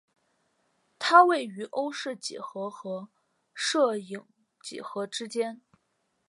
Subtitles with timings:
[0.97, 3.09] 它位于欧氏几何和
[3.53, 4.25] 射影
[4.59, 5.61] 几何之间。